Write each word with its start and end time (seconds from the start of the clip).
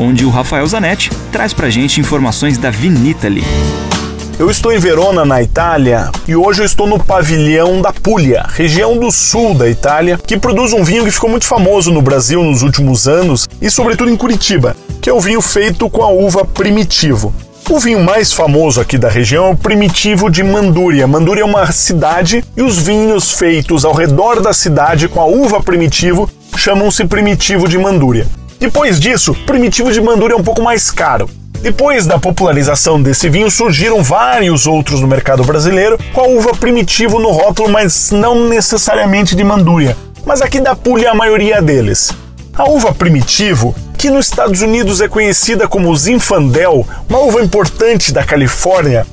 onde 0.00 0.24
o 0.24 0.30
Rafael 0.30 0.66
Zanetti 0.66 1.10
traz 1.30 1.52
pra 1.52 1.68
gente 1.68 2.00
informações 2.00 2.56
da 2.56 2.70
Vinitali. 2.70 3.44
Eu 4.38 4.50
estou 4.50 4.72
em 4.72 4.78
Verona, 4.78 5.22
na 5.22 5.42
Itália, 5.42 6.10
e 6.26 6.34
hoje 6.34 6.62
eu 6.62 6.64
estou 6.64 6.86
no 6.86 6.98
pavilhão 6.98 7.82
da 7.82 7.92
Puglia, 7.92 8.46
região 8.48 8.96
do 8.96 9.12
sul 9.12 9.54
da 9.54 9.68
Itália, 9.68 10.18
que 10.26 10.38
produz 10.38 10.72
um 10.72 10.82
vinho 10.82 11.04
que 11.04 11.10
ficou 11.10 11.28
muito 11.28 11.44
famoso 11.44 11.92
no 11.92 12.00
Brasil 12.00 12.42
nos 12.42 12.62
últimos 12.62 13.06
anos 13.06 13.46
e, 13.60 13.70
sobretudo, 13.70 14.10
em 14.10 14.16
Curitiba, 14.16 14.74
que 15.02 15.10
é 15.10 15.12
o 15.12 15.20
vinho 15.20 15.42
feito 15.42 15.90
com 15.90 16.02
a 16.02 16.08
uva 16.08 16.46
Primitivo. 16.46 17.34
O 17.68 17.78
vinho 17.78 18.00
mais 18.00 18.32
famoso 18.32 18.80
aqui 18.80 18.96
da 18.96 19.10
região 19.10 19.48
é 19.48 19.50
o 19.50 19.56
Primitivo 19.56 20.30
de 20.30 20.42
Mandúria. 20.42 21.06
Mandúria 21.06 21.42
é 21.42 21.44
uma 21.44 21.70
cidade 21.70 22.42
e 22.56 22.62
os 22.62 22.78
vinhos 22.78 23.32
feitos 23.32 23.84
ao 23.84 23.92
redor 23.92 24.40
da 24.40 24.54
cidade 24.54 25.06
com 25.06 25.20
a 25.20 25.26
uva 25.26 25.62
Primitivo 25.62 26.28
chamam-se 26.56 27.04
Primitivo 27.04 27.68
de 27.68 27.76
Mandúria. 27.78 28.26
Depois 28.60 29.00
disso, 29.00 29.34
Primitivo 29.46 29.90
de 29.90 30.02
Mandúria 30.02 30.34
é 30.34 30.36
um 30.36 30.44
pouco 30.44 30.60
mais 30.60 30.90
caro. 30.90 31.30
Depois 31.62 32.06
da 32.06 32.18
popularização 32.18 33.00
desse 33.00 33.26
vinho, 33.30 33.50
surgiram 33.50 34.02
vários 34.02 34.66
outros 34.66 35.00
no 35.00 35.08
mercado 35.08 35.42
brasileiro 35.42 35.98
com 36.12 36.20
a 36.20 36.26
uva 36.26 36.52
primitivo 36.52 37.18
no 37.18 37.30
rótulo, 37.30 37.70
mas 37.70 38.10
não 38.10 38.48
necessariamente 38.50 39.34
de 39.34 39.42
Mandúria. 39.42 39.96
Mas 40.26 40.42
aqui 40.42 40.60
da 40.60 40.76
Puglia 40.76 41.10
a 41.10 41.14
maioria 41.14 41.62
deles. 41.62 42.12
A 42.52 42.68
uva 42.68 42.92
primitivo, 42.92 43.74
que 43.96 44.10
nos 44.10 44.26
Estados 44.26 44.60
Unidos 44.60 45.00
é 45.00 45.08
conhecida 45.08 45.66
como 45.66 45.96
Zinfandel, 45.96 46.86
uma 47.08 47.20
uva 47.20 47.40
importante 47.40 48.12
da 48.12 48.22
Califórnia, 48.22 49.06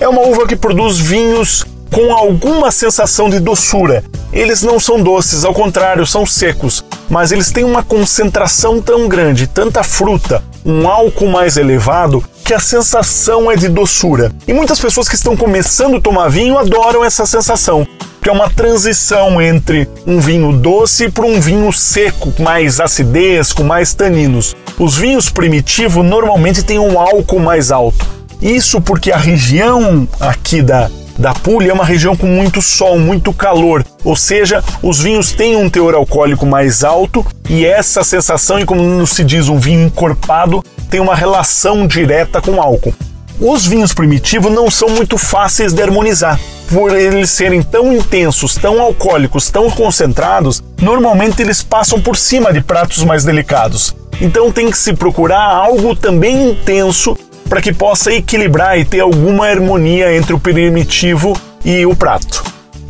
é 0.00 0.08
uma 0.08 0.22
uva 0.22 0.44
que 0.44 0.56
produz 0.56 0.98
vinhos 0.98 1.64
com 1.92 2.12
alguma 2.12 2.70
sensação 2.70 3.28
de 3.28 3.40
doçura. 3.40 4.04
Eles 4.32 4.62
não 4.62 4.78
são 4.78 5.02
doces, 5.02 5.44
ao 5.44 5.54
contrário, 5.54 6.06
são 6.06 6.26
secos, 6.26 6.84
mas 7.08 7.32
eles 7.32 7.50
têm 7.50 7.64
uma 7.64 7.82
concentração 7.82 8.80
tão 8.80 9.08
grande, 9.08 9.46
tanta 9.46 9.82
fruta, 9.82 10.42
um 10.64 10.86
álcool 10.88 11.28
mais 11.28 11.56
elevado, 11.56 12.22
que 12.44 12.54
a 12.54 12.60
sensação 12.60 13.50
é 13.50 13.56
de 13.56 13.68
doçura. 13.68 14.32
E 14.46 14.52
muitas 14.52 14.78
pessoas 14.78 15.08
que 15.08 15.14
estão 15.14 15.36
começando 15.36 15.96
a 15.96 16.00
tomar 16.00 16.28
vinho 16.28 16.58
adoram 16.58 17.04
essa 17.04 17.26
sensação, 17.26 17.86
que 18.22 18.28
é 18.28 18.32
uma 18.32 18.50
transição 18.50 19.40
entre 19.40 19.88
um 20.06 20.20
vinho 20.20 20.52
doce 20.52 21.10
para 21.10 21.26
um 21.26 21.40
vinho 21.40 21.72
seco, 21.72 22.32
mais 22.38 22.80
acidez, 22.80 23.52
com 23.52 23.64
mais 23.64 23.94
taninos. 23.94 24.54
Os 24.78 24.96
vinhos 24.96 25.28
primitivos 25.28 26.04
normalmente 26.04 26.62
têm 26.62 26.78
um 26.78 26.98
álcool 26.98 27.40
mais 27.40 27.70
alto. 27.70 28.06
Isso 28.40 28.80
porque 28.80 29.10
a 29.10 29.16
região 29.16 30.06
aqui 30.20 30.62
da 30.62 30.90
da 31.18 31.34
Puglia 31.34 31.72
é 31.72 31.74
uma 31.74 31.84
região 31.84 32.16
com 32.16 32.26
muito 32.26 32.62
sol, 32.62 32.98
muito 32.98 33.32
calor, 33.32 33.84
ou 34.04 34.14
seja, 34.14 34.62
os 34.80 35.00
vinhos 35.00 35.32
têm 35.32 35.56
um 35.56 35.68
teor 35.68 35.94
alcoólico 35.94 36.46
mais 36.46 36.84
alto 36.84 37.26
e 37.50 37.66
essa 37.66 38.04
sensação, 38.04 38.60
e 38.60 38.64
como 38.64 39.04
se 39.06 39.24
diz, 39.24 39.48
um 39.48 39.58
vinho 39.58 39.86
encorpado, 39.86 40.64
tem 40.88 41.00
uma 41.00 41.16
relação 41.16 41.86
direta 41.86 42.40
com 42.40 42.52
o 42.52 42.60
álcool. 42.62 42.94
Os 43.40 43.66
vinhos 43.66 43.92
primitivos 43.92 44.52
não 44.52 44.70
são 44.70 44.88
muito 44.90 45.18
fáceis 45.18 45.72
de 45.72 45.82
harmonizar. 45.82 46.38
Por 46.72 46.96
eles 46.96 47.30
serem 47.30 47.62
tão 47.62 47.92
intensos, 47.92 48.54
tão 48.54 48.80
alcoólicos, 48.80 49.50
tão 49.50 49.70
concentrados, 49.70 50.62
normalmente 50.80 51.40
eles 51.40 51.62
passam 51.62 52.00
por 52.00 52.16
cima 52.16 52.52
de 52.52 52.60
pratos 52.60 53.04
mais 53.04 53.24
delicados. 53.24 53.94
Então 54.20 54.50
tem 54.50 54.70
que 54.70 54.76
se 54.78 54.92
procurar 54.92 55.42
algo 55.42 55.94
também 55.94 56.50
intenso 56.50 57.16
para 57.48 57.62
que 57.62 57.72
possa 57.72 58.12
equilibrar 58.12 58.78
e 58.78 58.84
ter 58.84 59.00
alguma 59.00 59.46
harmonia 59.46 60.14
entre 60.14 60.34
o 60.34 60.38
primitivo 60.38 61.34
e 61.64 61.86
o 61.86 61.96
prato. 61.96 62.44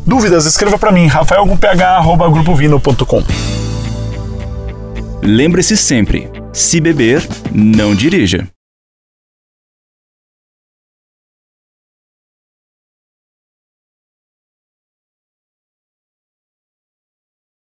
Dúvidas? 0.05 0.45
Escreva 0.45 0.77
para 0.77 0.91
mim, 0.91 1.07
rafael.ph@grupovino.com. 1.07 3.23
Lembre-se 5.21 5.77
sempre: 5.77 6.29
se 6.51 6.81
beber, 6.81 7.25
não 7.51 7.95
dirija. 7.95 8.45